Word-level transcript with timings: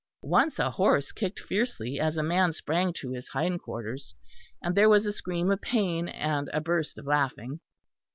Once 0.23 0.57
a 0.57 0.71
horse 0.71 1.11
kicked 1.11 1.39
fiercely 1.39 1.99
as 1.99 2.17
a 2.17 2.23
man 2.23 2.51
sprang 2.51 2.91
to 2.91 3.11
his 3.11 3.27
hind 3.27 3.61
quarters, 3.61 4.15
and 4.59 4.73
there 4.73 4.89
was 4.89 5.05
a 5.05 5.13
scream 5.13 5.51
of 5.51 5.61
pain 5.61 6.07
and 6.09 6.49
a 6.53 6.59
burst 6.59 6.97
of 6.97 7.05
laughing. 7.05 7.59